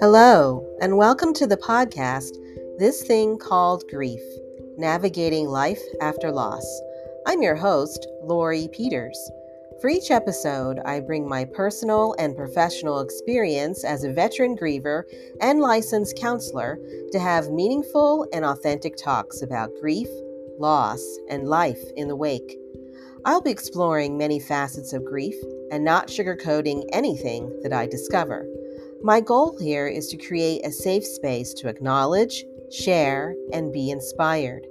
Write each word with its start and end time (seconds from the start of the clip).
Hello, 0.00 0.64
and 0.80 0.96
welcome 0.96 1.34
to 1.34 1.44
the 1.44 1.56
podcast, 1.56 2.36
This 2.78 3.02
Thing 3.02 3.36
Called 3.36 3.82
Grief 3.90 4.20
Navigating 4.76 5.48
Life 5.48 5.82
After 6.00 6.30
Loss. 6.30 6.64
I'm 7.26 7.42
your 7.42 7.56
host, 7.56 8.06
Lori 8.22 8.68
Peters. 8.70 9.18
For 9.80 9.90
each 9.90 10.12
episode, 10.12 10.78
I 10.84 11.00
bring 11.00 11.28
my 11.28 11.44
personal 11.44 12.14
and 12.16 12.36
professional 12.36 13.00
experience 13.00 13.82
as 13.82 14.04
a 14.04 14.12
veteran 14.12 14.56
griever 14.56 15.02
and 15.40 15.58
licensed 15.58 16.16
counselor 16.16 16.78
to 17.10 17.18
have 17.18 17.50
meaningful 17.50 18.24
and 18.32 18.44
authentic 18.44 18.96
talks 18.96 19.42
about 19.42 19.72
grief, 19.80 20.08
loss, 20.60 21.04
and 21.28 21.48
life 21.48 21.82
in 21.96 22.06
the 22.06 22.14
wake. 22.14 22.56
I'll 23.24 23.42
be 23.42 23.50
exploring 23.50 24.16
many 24.16 24.38
facets 24.38 24.92
of 24.92 25.04
grief 25.04 25.34
and 25.72 25.84
not 25.84 26.06
sugarcoating 26.06 26.84
anything 26.92 27.52
that 27.64 27.72
I 27.72 27.88
discover. 27.88 28.46
My 29.00 29.20
goal 29.20 29.56
here 29.60 29.86
is 29.86 30.08
to 30.08 30.16
create 30.16 30.66
a 30.66 30.72
safe 30.72 31.06
space 31.06 31.54
to 31.54 31.68
acknowledge, 31.68 32.44
share, 32.72 33.36
and 33.52 33.72
be 33.72 33.90
inspired. 33.90 34.66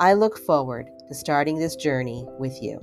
I 0.00 0.14
look 0.14 0.36
forward 0.36 0.88
to 1.06 1.14
starting 1.14 1.58
this 1.58 1.76
journey 1.76 2.26
with 2.40 2.60
you. 2.60 2.80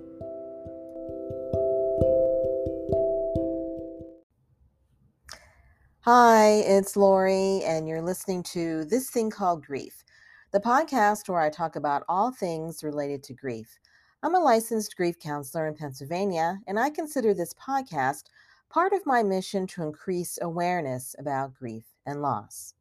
Hi, 6.03 6.63
it's 6.65 6.95
Lori, 6.95 7.61
and 7.65 7.85
you're 7.85 8.01
listening 8.01 8.41
to 8.53 8.85
This 8.85 9.09
Thing 9.09 9.29
Called 9.29 9.65
Grief, 9.65 10.05
the 10.53 10.61
podcast 10.61 11.27
where 11.27 11.41
I 11.41 11.49
talk 11.49 11.75
about 11.75 12.05
all 12.07 12.31
things 12.31 12.85
related 12.85 13.21
to 13.23 13.33
grief. 13.33 13.77
I'm 14.23 14.33
a 14.33 14.39
licensed 14.39 14.95
grief 14.95 15.19
counselor 15.19 15.67
in 15.67 15.75
Pennsylvania, 15.75 16.59
and 16.67 16.79
I 16.79 16.89
consider 16.89 17.33
this 17.33 17.53
podcast 17.53 18.23
part 18.69 18.93
of 18.93 19.05
my 19.05 19.23
mission 19.23 19.65
to 19.67 19.83
increase 19.83 20.37
awareness 20.41 21.15
about 21.17 21.55
grief 21.55 21.85
and 22.05 22.21
loss. 22.21 22.75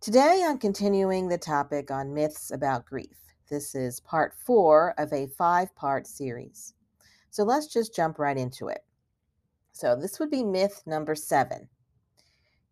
Today, 0.00 0.44
I'm 0.46 0.58
continuing 0.58 1.28
the 1.28 1.38
topic 1.38 1.90
on 1.90 2.12
myths 2.12 2.50
about 2.50 2.84
grief. 2.84 3.16
This 3.48 3.74
is 3.74 4.00
part 4.00 4.34
four 4.34 4.94
of 4.98 5.12
a 5.12 5.28
five 5.28 5.74
part 5.74 6.06
series. 6.06 6.74
So 7.30 7.42
let's 7.42 7.66
just 7.66 7.94
jump 7.94 8.18
right 8.18 8.36
into 8.36 8.68
it. 8.68 8.84
So, 9.72 9.96
this 9.96 10.20
would 10.20 10.30
be 10.30 10.44
myth 10.44 10.82
number 10.86 11.14
seven. 11.14 11.68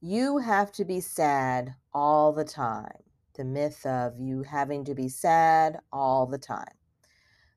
You 0.01 0.39
have 0.39 0.73
to 0.73 0.85
be 0.85 1.01
sad 1.01 1.75
all 1.95 2.33
the 2.33 2.45
time. 2.45 3.03
The 3.35 3.45
myth 3.45 3.85
of 3.87 4.19
you 4.19 4.43
having 4.43 4.85
to 4.85 4.95
be 4.95 5.09
sad 5.09 5.79
all 5.93 6.27
the 6.27 6.39
time. 6.39 6.75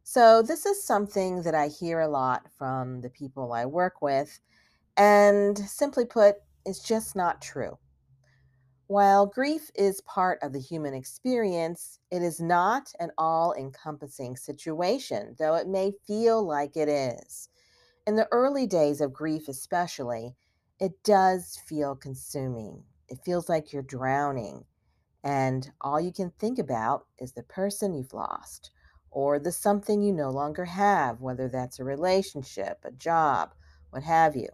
So, 0.08 0.44
this 0.44 0.68
is 0.68 0.84
something 0.84 1.42
that 1.42 1.56
I 1.56 1.68
hear 1.68 2.00
a 2.00 2.08
lot 2.08 2.46
from 2.60 3.02
the 3.02 3.10
people 3.10 3.52
I 3.54 3.66
work 3.66 4.04
with, 4.04 4.40
and 4.96 5.58
simply 5.58 6.06
put, 6.06 6.36
it's 6.64 6.80
just 6.80 7.16
not 7.16 7.42
true. 7.42 7.80
While 8.86 9.26
grief 9.26 9.72
is 9.74 10.02
part 10.02 10.38
of 10.44 10.54
the 10.54 10.60
human 10.60 10.94
experience, 10.94 11.98
it 12.12 12.22
is 12.22 12.40
not 12.40 12.94
an 13.00 13.14
all 13.18 13.56
encompassing 13.56 14.38
situation, 14.38 15.36
though 15.40 15.56
it 15.56 15.68
may 15.68 15.94
feel 16.06 16.46
like 16.46 16.78
it 16.78 16.88
is. 16.88 17.50
In 18.06 18.16
the 18.16 18.28
early 18.32 18.68
days 18.68 19.02
of 19.02 19.12
grief, 19.12 19.48
especially, 19.48 20.36
it 20.80 21.02
does 21.04 21.58
feel 21.68 21.96
consuming. 21.96 22.84
It 23.08 23.26
feels 23.26 23.50
like 23.50 23.74
you're 23.74 23.82
drowning, 23.82 24.66
and 25.24 25.72
all 25.82 26.00
you 26.00 26.14
can 26.14 26.30
think 26.30 26.60
about 26.60 27.08
is 27.18 27.32
the 27.32 27.42
person 27.42 27.96
you've 27.96 28.14
lost 28.14 28.70
or 29.16 29.40
the 29.40 29.52
something 29.52 30.02
you 30.02 30.12
no 30.12 30.30
longer 30.30 30.66
have, 30.66 31.22
whether 31.22 31.48
that's 31.48 31.80
a 31.80 31.84
relationship, 31.86 32.80
a 32.84 32.92
job, 32.92 33.54
what 33.90 34.04
have 34.04 34.36
you. 34.36 34.50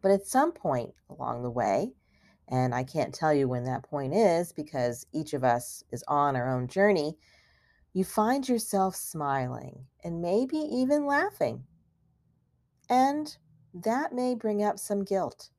But 0.00 0.12
at 0.12 0.28
some 0.28 0.52
point 0.52 0.94
along 1.10 1.42
the 1.42 1.50
way, 1.50 1.90
and 2.46 2.72
I 2.72 2.84
can't 2.84 3.12
tell 3.12 3.34
you 3.34 3.48
when 3.48 3.64
that 3.64 3.82
point 3.82 4.14
is 4.14 4.52
because 4.52 5.04
each 5.12 5.34
of 5.34 5.42
us 5.42 5.82
is 5.90 6.04
on 6.06 6.36
our 6.36 6.48
own 6.48 6.68
journey, 6.68 7.18
you 7.92 8.04
find 8.04 8.48
yourself 8.48 8.94
smiling 8.94 9.86
and 10.04 10.22
maybe 10.22 10.58
even 10.58 11.04
laughing. 11.04 11.64
And 12.88 13.36
that 13.74 14.12
may 14.12 14.36
bring 14.36 14.62
up 14.62 14.78
some 14.78 15.02
guilt. 15.02 15.50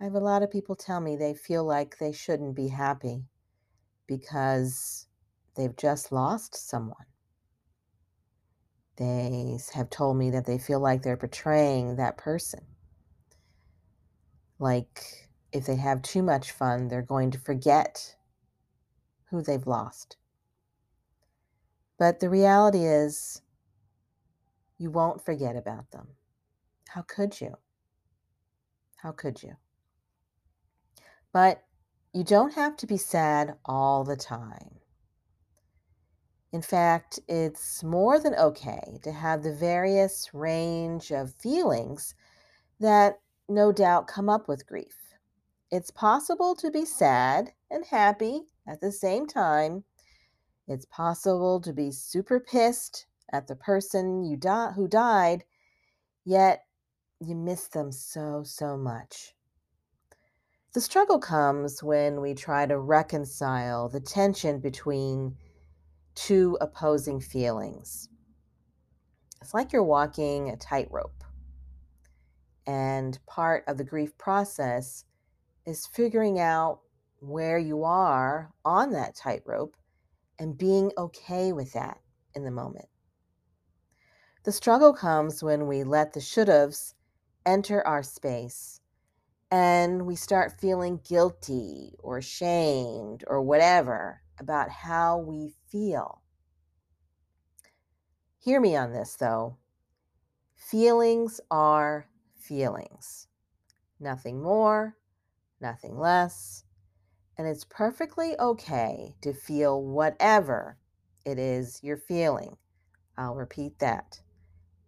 I 0.00 0.04
have 0.04 0.14
a 0.14 0.20
lot 0.20 0.42
of 0.42 0.50
people 0.50 0.74
tell 0.74 1.02
me 1.02 1.16
they 1.16 1.34
feel 1.34 1.64
like 1.64 1.98
they 1.98 2.12
shouldn't 2.12 2.56
be 2.56 2.68
happy 2.68 3.26
because 4.06 5.06
they've 5.54 5.76
just 5.76 6.12
lost 6.12 6.68
someone. 6.68 7.06
They 8.96 9.58
have 9.74 9.90
told 9.90 10.16
me 10.16 10.30
that 10.30 10.46
they 10.46 10.58
feel 10.58 10.80
like 10.80 11.02
they're 11.02 11.16
betraying 11.16 11.96
that 11.96 12.16
person. 12.16 12.60
Like 14.58 15.28
if 15.52 15.66
they 15.66 15.76
have 15.76 16.02
too 16.02 16.22
much 16.22 16.52
fun, 16.52 16.88
they're 16.88 17.02
going 17.02 17.30
to 17.32 17.38
forget 17.38 18.16
who 19.30 19.42
they've 19.42 19.66
lost. 19.66 20.16
But 21.98 22.20
the 22.20 22.28
reality 22.28 22.84
is, 22.84 23.40
you 24.78 24.90
won't 24.90 25.24
forget 25.24 25.56
about 25.56 25.90
them. 25.90 26.08
How 26.88 27.02
could 27.02 27.40
you? 27.40 27.54
How 28.96 29.12
could 29.12 29.42
you? 29.42 29.56
But 31.32 31.64
you 32.12 32.24
don't 32.24 32.54
have 32.54 32.76
to 32.78 32.86
be 32.86 32.96
sad 32.96 33.56
all 33.64 34.04
the 34.04 34.16
time. 34.16 34.80
In 36.54 36.62
fact, 36.62 37.18
it's 37.26 37.82
more 37.82 38.20
than 38.20 38.36
okay 38.36 39.00
to 39.02 39.10
have 39.10 39.42
the 39.42 39.52
various 39.52 40.32
range 40.32 41.10
of 41.10 41.34
feelings 41.34 42.14
that 42.78 43.18
no 43.48 43.72
doubt 43.72 44.06
come 44.06 44.28
up 44.28 44.46
with 44.46 44.64
grief. 44.64 45.16
It's 45.72 45.90
possible 45.90 46.54
to 46.54 46.70
be 46.70 46.84
sad 46.84 47.54
and 47.72 47.84
happy 47.84 48.42
at 48.68 48.80
the 48.80 48.92
same 48.92 49.26
time. 49.26 49.82
It's 50.68 50.84
possible 50.84 51.60
to 51.60 51.72
be 51.72 51.90
super 51.90 52.38
pissed 52.38 53.06
at 53.32 53.48
the 53.48 53.56
person 53.56 54.22
you 54.22 54.36
di- 54.36 54.74
who 54.76 54.86
died, 54.86 55.42
yet 56.24 56.66
you 57.18 57.34
miss 57.34 57.66
them 57.66 57.90
so, 57.90 58.44
so 58.44 58.76
much. 58.76 59.34
The 60.72 60.80
struggle 60.80 61.18
comes 61.18 61.82
when 61.82 62.20
we 62.20 62.32
try 62.32 62.64
to 62.66 62.78
reconcile 62.78 63.88
the 63.88 63.98
tension 63.98 64.60
between 64.60 65.36
two 66.14 66.56
opposing 66.60 67.20
feelings. 67.20 68.08
It's 69.40 69.54
like 69.54 69.72
you're 69.72 69.84
walking 69.84 70.50
a 70.50 70.56
tightrope. 70.56 71.24
And 72.66 73.18
part 73.26 73.64
of 73.66 73.76
the 73.76 73.84
grief 73.84 74.16
process 74.16 75.04
is 75.66 75.86
figuring 75.86 76.38
out 76.38 76.80
where 77.20 77.58
you 77.58 77.84
are 77.84 78.50
on 78.64 78.92
that 78.92 79.14
tightrope 79.14 79.76
and 80.38 80.56
being 80.56 80.92
okay 80.96 81.52
with 81.52 81.72
that 81.72 81.98
in 82.34 82.44
the 82.44 82.50
moment. 82.50 82.88
The 84.44 84.52
struggle 84.52 84.92
comes 84.92 85.42
when 85.42 85.66
we 85.66 85.84
let 85.84 86.12
the 86.12 86.20
should 86.20 86.48
haves 86.48 86.94
enter 87.46 87.86
our 87.86 88.02
space 88.02 88.80
and 89.50 90.06
we 90.06 90.16
start 90.16 90.60
feeling 90.60 91.00
guilty 91.08 91.94
or 92.00 92.20
shamed 92.20 93.24
or 93.26 93.40
whatever 93.40 94.20
about 94.38 94.70
how 94.70 95.18
we 95.18 95.54
feel. 95.70 96.22
Hear 98.38 98.60
me 98.60 98.76
on 98.76 98.92
this, 98.92 99.16
though. 99.16 99.56
Feelings 100.54 101.40
are 101.50 102.08
feelings, 102.38 103.26
nothing 103.98 104.42
more, 104.42 104.96
nothing 105.60 105.98
less. 105.98 106.64
And 107.36 107.48
it's 107.48 107.64
perfectly 107.64 108.34
okay 108.38 109.16
to 109.22 109.32
feel 109.32 109.82
whatever 109.82 110.78
it 111.24 111.38
is 111.38 111.80
you're 111.82 111.96
feeling. 111.96 112.56
I'll 113.16 113.34
repeat 113.34 113.78
that. 113.78 114.20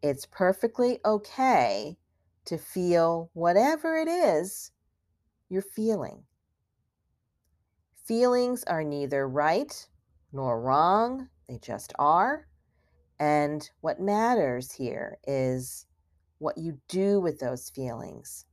It's 0.03 0.27
perfectly 0.27 1.01
okay 1.05 1.97
to 2.45 2.59
feel 2.59 3.31
whatever 3.33 3.97
it 3.97 4.07
is 4.07 4.71
you're 5.49 5.63
feeling. 5.63 6.26
Feelings 8.07 8.63
are 8.65 8.85
neither 8.85 9.29
right 9.29 9.87
nor 10.33 10.61
wrong, 10.61 11.29
they 11.49 11.59
just 11.59 11.93
are. 11.99 12.47
And 13.19 13.69
what 13.81 14.01
matters 14.01 14.73
here 14.73 15.19
is 15.27 15.87
what 16.39 16.59
you 16.59 16.79
do 16.89 17.21
with 17.21 17.41
those 17.41 17.71
feelings 17.71 18.45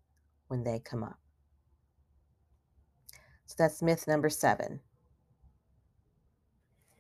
when 0.48 0.64
they 0.64 0.80
come 0.80 1.04
up. 1.04 1.20
So 3.46 3.56
that's 3.58 3.82
myth 3.82 4.08
number 4.08 4.30
seven. 4.30 4.80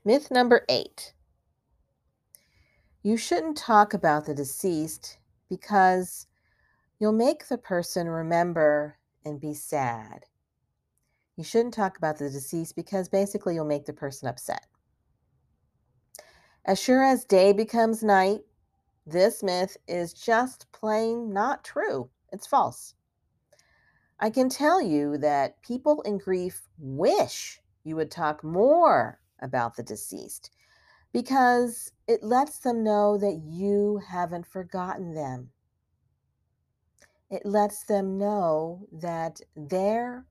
Myth 0.05 0.29
number 0.29 0.65
eight 0.69 1.13
you 3.03 3.17
shouldn't 3.17 3.57
talk 3.57 3.93
about 3.93 4.25
the 4.25 4.33
deceased 4.33 5.17
because 5.49 6.25
you'll 6.99 7.11
make 7.11 7.47
the 7.49 7.57
person 7.57 8.07
remember 8.07 8.97
and 9.25 9.41
be 9.41 9.53
sad. 9.53 10.23
You 11.35 11.43
shouldn't 11.43 11.73
talk 11.73 11.97
about 11.97 12.17
the 12.17 12.29
deceased 12.29 12.75
because 12.75 13.09
basically 13.09 13.55
you'll 13.55 13.65
make 13.65 13.85
the 13.85 13.93
person 13.93 14.27
upset. 14.27 14.67
As 16.65 16.79
sure 16.79 17.03
as 17.03 17.25
day 17.25 17.51
becomes 17.53 18.03
night, 18.03 18.41
this 19.05 19.43
myth 19.43 19.75
is 19.87 20.13
just 20.13 20.71
plain 20.71 21.33
not 21.33 21.63
true. 21.63 22.09
It's 22.31 22.47
false. 22.47 22.93
I 24.19 24.29
can 24.29 24.47
tell 24.47 24.81
you 24.81 25.17
that 25.17 25.61
people 25.61 26.01
in 26.03 26.17
grief 26.17 26.61
wish 26.77 27.59
you 27.83 27.95
would 27.97 28.11
talk 28.11 28.43
more 28.43 29.19
about 29.41 29.75
the 29.75 29.83
deceased 29.83 30.51
because 31.11 31.91
it 32.07 32.23
lets 32.23 32.59
them 32.59 32.83
know 32.83 33.17
that 33.17 33.41
you 33.43 33.99
haven't 34.07 34.47
forgotten 34.47 35.13
them. 35.13 35.49
It 37.29 37.45
lets 37.45 37.83
them 37.83 38.17
know 38.17 38.87
that 38.91 39.41
they're 39.55 40.25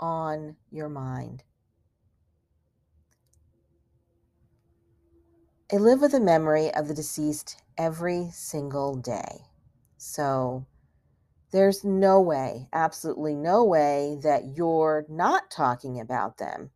on 0.00 0.56
your 0.70 0.88
mind. 0.88 1.44
I 5.70 5.76
live 5.76 6.00
with 6.00 6.12
the 6.12 6.20
memory 6.20 6.72
of 6.72 6.88
the 6.88 6.94
deceased 6.94 7.62
every 7.76 8.30
single 8.32 8.94
day. 8.94 9.42
So 9.98 10.64
there's 11.50 11.84
no 11.84 12.20
way, 12.20 12.68
absolutely 12.72 13.34
no 13.34 13.64
way, 13.64 14.16
that 14.22 14.56
you're 14.56 15.04
not 15.10 15.50
talking 15.50 16.00
about 16.00 16.38
them, 16.38 16.70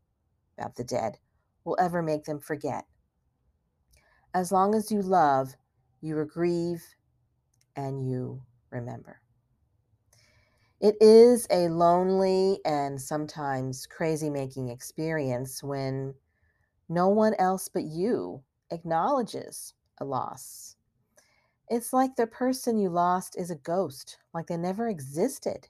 about 0.58 0.76
the 0.76 0.84
dead, 0.84 1.18
will 1.64 1.76
ever 1.80 2.02
make 2.02 2.24
them 2.24 2.38
forget. 2.38 2.84
As 4.34 4.52
long 4.52 4.74
as 4.74 4.92
you 4.92 5.00
love, 5.00 5.54
you 6.02 6.22
grieve 6.26 6.84
and 7.74 8.06
you 8.06 8.42
remember. 8.70 9.21
It 10.82 10.96
is 11.00 11.46
a 11.48 11.68
lonely 11.68 12.58
and 12.64 13.00
sometimes 13.00 13.86
crazy 13.86 14.28
making 14.28 14.68
experience 14.68 15.62
when 15.62 16.14
no 16.88 17.06
one 17.06 17.34
else 17.34 17.68
but 17.68 17.84
you 17.84 18.42
acknowledges 18.72 19.74
a 19.98 20.04
loss. 20.04 20.74
It's 21.68 21.92
like 21.92 22.16
the 22.16 22.26
person 22.26 22.78
you 22.78 22.88
lost 22.88 23.38
is 23.38 23.48
a 23.48 23.54
ghost, 23.54 24.18
like 24.34 24.48
they 24.48 24.56
never 24.56 24.88
existed. 24.88 25.68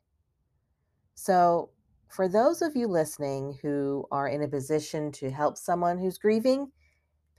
So, 1.14 1.68
for 2.08 2.26
those 2.26 2.62
of 2.62 2.74
you 2.74 2.86
listening 2.86 3.58
who 3.60 4.06
are 4.10 4.28
in 4.28 4.40
a 4.40 4.48
position 4.48 5.12
to 5.12 5.30
help 5.30 5.58
someone 5.58 5.98
who's 5.98 6.16
grieving, 6.16 6.72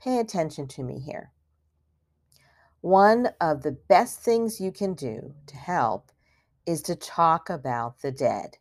pay 0.00 0.20
attention 0.20 0.68
to 0.68 0.84
me 0.84 1.00
here. 1.00 1.32
One 2.82 3.30
of 3.40 3.64
the 3.64 3.72
best 3.72 4.20
things 4.20 4.60
you 4.60 4.70
can 4.70 4.94
do 4.94 5.34
to 5.48 5.56
help 5.56 6.12
is 6.66 6.82
to 6.82 6.96
talk 6.96 7.50
about 7.50 8.00
the 8.00 8.12
dead. 8.12 8.58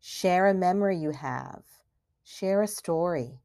Share 0.00 0.46
a 0.46 0.54
memory 0.54 0.96
you 0.96 1.10
have, 1.10 1.62
share 2.22 2.62
a 2.62 2.68
story, 2.68 3.40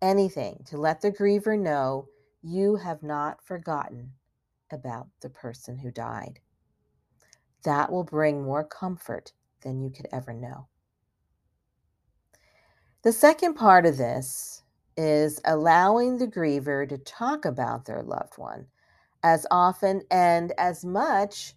anything 0.00 0.62
to 0.66 0.76
let 0.76 1.00
the 1.00 1.10
griever 1.10 1.58
know 1.58 2.08
you 2.42 2.76
have 2.76 3.02
not 3.02 3.44
forgotten 3.44 4.12
about 4.70 5.08
the 5.20 5.30
person 5.30 5.78
who 5.78 5.90
died. 5.90 6.40
That 7.64 7.90
will 7.90 8.04
bring 8.04 8.44
more 8.44 8.64
comfort 8.64 9.32
than 9.62 9.80
you 9.80 9.90
could 9.90 10.06
ever 10.12 10.32
know. 10.32 10.68
The 13.02 13.12
second 13.12 13.54
part 13.54 13.86
of 13.86 13.96
this 13.96 14.62
is 14.96 15.40
allowing 15.44 16.18
the 16.18 16.26
griever 16.26 16.88
to 16.88 16.98
talk 16.98 17.44
about 17.44 17.84
their 17.84 18.02
loved 18.02 18.36
one 18.36 18.66
as 19.22 19.46
often 19.50 20.02
and 20.10 20.52
as 20.58 20.84
much 20.84 21.54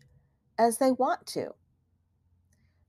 as 0.57 0.77
they 0.77 0.91
want 0.91 1.25
to. 1.27 1.51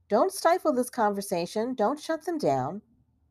Don't 0.09 0.31
stifle 0.31 0.73
this 0.73 0.89
conversation. 0.89 1.73
Don't 1.73 1.99
shut 1.99 2.25
them 2.25 2.37
down. 2.37 2.81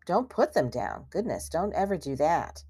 Don't 0.07 0.29
put 0.29 0.53
them 0.55 0.69
down. 0.69 1.07
Goodness, 1.11 1.49
don't 1.49 1.75
ever 1.75 1.97
do 1.97 2.17
that. 2.17 2.65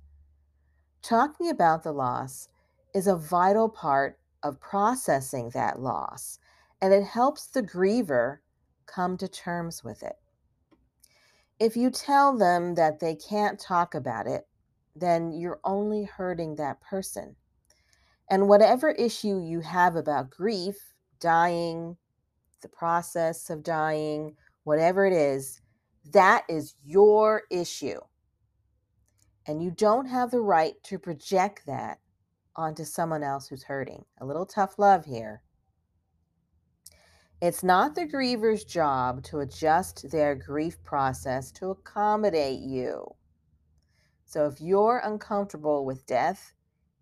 Talking 1.03 1.49
about 1.49 1.83
the 1.83 1.93
loss 1.93 2.49
is 2.95 3.07
a 3.07 3.17
vital 3.17 3.69
part 3.69 4.19
of 4.43 4.61
processing 4.61 5.51
that 5.51 5.81
loss, 5.81 6.39
and 6.81 6.93
it 6.93 7.05
helps 7.05 7.47
the 7.47 7.63
griever 7.63 8.39
come 8.87 9.17
to 9.17 9.29
terms 9.29 9.83
with 9.83 10.03
it. 10.03 10.17
If 11.59 11.77
you 11.77 11.91
tell 11.91 12.37
them 12.37 12.75
that 12.75 13.01
they 13.01 13.15
can't 13.15 13.59
talk 13.59 13.95
about 13.95 14.27
it, 14.27 14.47
then 14.95 15.33
you're 15.33 15.61
only 15.65 16.05
hurting 16.05 16.57
that 16.57 16.81
person. 16.81 17.37
And 18.29 18.49
whatever 18.49 18.91
issue 18.91 19.41
you 19.41 19.61
have 19.61 19.97
about 19.97 20.31
grief, 20.31 20.92
dying, 21.23 21.97
the 22.61 22.69
process 22.69 23.49
of 23.49 23.63
dying, 23.63 24.37
whatever 24.65 25.07
it 25.07 25.15
is, 25.15 25.63
that 26.13 26.45
is 26.49 26.75
your 26.85 27.45
issue. 27.51 28.01
And 29.47 29.63
you 29.63 29.71
don't 29.71 30.07
have 30.07 30.31
the 30.31 30.41
right 30.41 30.75
to 30.85 30.99
project 30.99 31.63
that 31.67 31.99
onto 32.55 32.85
someone 32.85 33.23
else 33.23 33.49
who's 33.49 33.63
hurting. 33.63 34.05
A 34.21 34.27
little 34.27 34.47
tough 34.47 34.79
love 34.79 35.05
here. 35.05 35.43
It's 37.41 37.65
not 37.65 37.95
the 37.95 38.07
griever's 38.07 38.65
job 38.65 39.25
to 39.25 39.41
adjust 39.41 40.11
their 40.11 40.37
grief 40.37 40.83
process 40.85 41.51
to 41.53 41.71
accommodate 41.71 42.61
you. 42.61 43.05
So 44.25 44.47
if 44.47 44.61
you're 44.61 45.03
uncomfortable 45.05 45.85
with 45.85 46.07
death, 46.07 46.53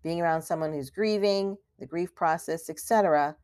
being 0.02 0.20
around 0.20 0.42
someone 0.42 0.72
who's 0.72 0.88
grieving, 0.88 1.56
the 1.78 1.86
grief 1.86 2.14
process, 2.14 2.70
etc., 2.70 3.36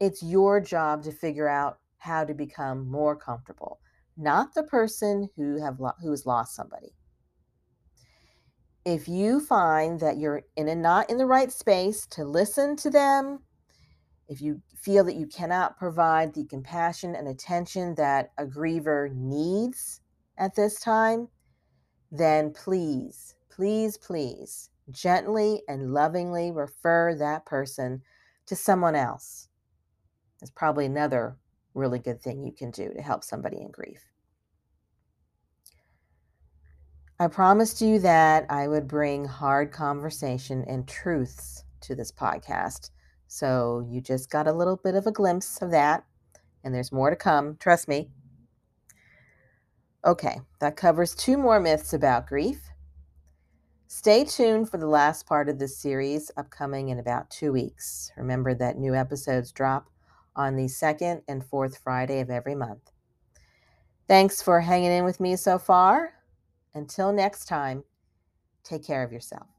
it's 0.00 0.22
your 0.22 0.60
job 0.60 1.02
to 1.04 1.12
figure 1.12 1.48
out 1.48 1.78
how 1.98 2.24
to 2.24 2.34
become 2.34 2.88
more 2.88 3.16
comfortable, 3.16 3.80
not 4.16 4.54
the 4.54 4.62
person 4.62 5.28
who 5.36 5.60
have 5.60 5.80
lo- 5.80 5.92
who 6.00 6.10
has 6.10 6.26
lost 6.26 6.54
somebody. 6.54 6.94
If 8.84 9.08
you 9.08 9.40
find 9.40 10.00
that 10.00 10.18
you're 10.18 10.42
in 10.56 10.68
a 10.68 10.74
not 10.74 11.10
in 11.10 11.18
the 11.18 11.26
right 11.26 11.52
space 11.52 12.06
to 12.08 12.24
listen 12.24 12.76
to 12.76 12.90
them, 12.90 13.40
if 14.28 14.40
you 14.40 14.62
feel 14.76 15.04
that 15.04 15.16
you 15.16 15.26
cannot 15.26 15.76
provide 15.76 16.34
the 16.34 16.44
compassion 16.44 17.14
and 17.14 17.26
attention 17.28 17.94
that 17.96 18.30
a 18.38 18.46
griever 18.46 19.12
needs 19.14 20.00
at 20.36 20.54
this 20.54 20.80
time, 20.80 21.28
then 22.10 22.52
please, 22.52 23.34
please, 23.50 23.96
please 23.96 24.70
gently 24.90 25.62
and 25.68 25.92
lovingly 25.92 26.50
refer 26.50 27.14
that 27.14 27.44
person 27.44 28.02
to 28.46 28.56
someone 28.56 28.94
else. 28.94 29.47
That's 30.40 30.50
probably 30.50 30.86
another 30.86 31.36
really 31.74 31.98
good 31.98 32.20
thing 32.20 32.44
you 32.44 32.52
can 32.52 32.70
do 32.70 32.92
to 32.92 33.02
help 33.02 33.24
somebody 33.24 33.60
in 33.60 33.70
grief. 33.70 34.04
I 37.20 37.26
promised 37.26 37.80
you 37.80 37.98
that 38.00 38.46
I 38.48 38.68
would 38.68 38.86
bring 38.86 39.24
hard 39.24 39.72
conversation 39.72 40.64
and 40.68 40.86
truths 40.86 41.64
to 41.80 41.96
this 41.96 42.12
podcast. 42.12 42.90
So 43.26 43.84
you 43.90 44.00
just 44.00 44.30
got 44.30 44.46
a 44.46 44.52
little 44.52 44.76
bit 44.76 44.94
of 44.94 45.06
a 45.06 45.12
glimpse 45.12 45.60
of 45.60 45.72
that, 45.72 46.04
and 46.62 46.72
there's 46.72 46.92
more 46.92 47.10
to 47.10 47.16
come. 47.16 47.56
Trust 47.58 47.88
me. 47.88 48.10
Okay, 50.04 50.40
that 50.60 50.76
covers 50.76 51.14
two 51.14 51.36
more 51.36 51.58
myths 51.58 51.92
about 51.92 52.28
grief. 52.28 52.60
Stay 53.88 54.24
tuned 54.24 54.70
for 54.70 54.78
the 54.78 54.86
last 54.86 55.26
part 55.26 55.48
of 55.48 55.58
this 55.58 55.76
series, 55.76 56.30
upcoming 56.36 56.90
in 56.90 57.00
about 57.00 57.30
two 57.30 57.52
weeks. 57.52 58.12
Remember 58.16 58.54
that 58.54 58.78
new 58.78 58.94
episodes 58.94 59.50
drop 59.50 59.90
on 60.38 60.56
the 60.56 60.68
second 60.68 61.22
and 61.28 61.44
fourth 61.44 61.78
Friday 61.78 62.20
of 62.20 62.30
every 62.30 62.54
month. 62.54 62.92
Thanks 64.06 64.40
for 64.40 64.60
hanging 64.60 64.92
in 64.92 65.04
with 65.04 65.20
me 65.20 65.36
so 65.36 65.58
far. 65.58 66.14
Until 66.74 67.12
next 67.12 67.44
time, 67.46 67.84
take 68.64 68.84
care 68.86 69.02
of 69.02 69.12
yourself. 69.12 69.57